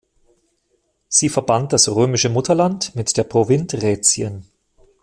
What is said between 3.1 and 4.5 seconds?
der Provinz Raetien.